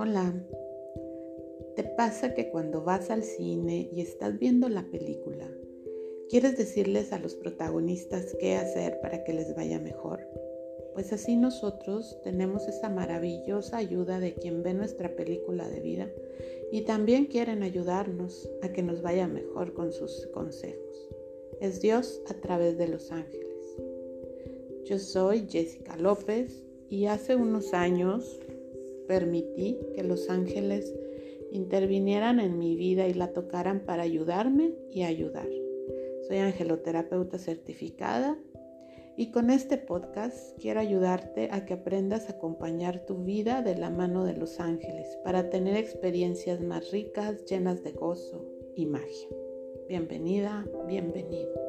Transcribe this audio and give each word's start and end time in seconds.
Hola. 0.00 0.32
¿Te 1.74 1.82
pasa 1.82 2.32
que 2.32 2.50
cuando 2.50 2.84
vas 2.84 3.10
al 3.10 3.24
cine 3.24 3.90
y 3.92 4.00
estás 4.00 4.38
viendo 4.38 4.68
la 4.68 4.84
película, 4.84 5.50
quieres 6.30 6.56
decirles 6.56 7.12
a 7.12 7.18
los 7.18 7.34
protagonistas 7.34 8.36
qué 8.38 8.54
hacer 8.54 9.00
para 9.00 9.24
que 9.24 9.32
les 9.32 9.56
vaya 9.56 9.80
mejor? 9.80 10.20
Pues 10.94 11.12
así 11.12 11.34
nosotros 11.34 12.16
tenemos 12.22 12.68
esa 12.68 12.88
maravillosa 12.88 13.78
ayuda 13.78 14.20
de 14.20 14.34
quien 14.34 14.62
ve 14.62 14.72
nuestra 14.72 15.16
película 15.16 15.68
de 15.68 15.80
vida 15.80 16.08
y 16.70 16.82
también 16.82 17.26
quieren 17.26 17.64
ayudarnos 17.64 18.48
a 18.62 18.68
que 18.68 18.84
nos 18.84 19.02
vaya 19.02 19.26
mejor 19.26 19.74
con 19.74 19.90
sus 19.90 20.28
consejos. 20.28 21.08
Es 21.60 21.80
Dios 21.80 22.22
a 22.28 22.34
través 22.34 22.78
de 22.78 22.86
los 22.86 23.10
ángeles. 23.10 23.76
Yo 24.84 24.96
soy 25.00 25.48
Jessica 25.48 25.96
López 25.96 26.62
y 26.88 27.06
hace 27.06 27.34
unos 27.34 27.74
años 27.74 28.38
permití 29.08 29.76
que 29.96 30.04
los 30.04 30.30
ángeles 30.30 30.94
intervinieran 31.50 32.38
en 32.38 32.58
mi 32.58 32.76
vida 32.76 33.08
y 33.08 33.14
la 33.14 33.32
tocaran 33.32 33.80
para 33.80 34.04
ayudarme 34.04 34.74
y 34.90 35.02
ayudar. 35.02 35.48
Soy 36.28 36.36
angeloterapeuta 36.36 37.38
certificada 37.38 38.38
y 39.16 39.32
con 39.32 39.50
este 39.50 39.78
podcast 39.78 40.56
quiero 40.60 40.78
ayudarte 40.78 41.48
a 41.50 41.64
que 41.64 41.74
aprendas 41.74 42.28
a 42.28 42.34
acompañar 42.34 43.04
tu 43.06 43.24
vida 43.24 43.62
de 43.62 43.76
la 43.76 43.90
mano 43.90 44.24
de 44.24 44.34
los 44.34 44.60
ángeles 44.60 45.18
para 45.24 45.50
tener 45.50 45.76
experiencias 45.76 46.60
más 46.60 46.92
ricas, 46.92 47.44
llenas 47.46 47.82
de 47.82 47.92
gozo 47.92 48.44
y 48.76 48.86
magia. 48.86 49.28
Bienvenida, 49.88 50.64
bienvenido. 50.86 51.67